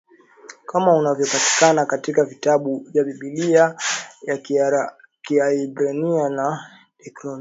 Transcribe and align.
kama 0.65 0.95
unavyopatikana 0.97 1.85
katika 1.85 2.23
vitabu 2.25 2.77
vya 2.93 3.03
Biblia 3.03 3.77
ya 4.21 4.37
Kiebrania 5.23 6.29
na 6.29 6.45
Deuterokanoni 6.99 7.29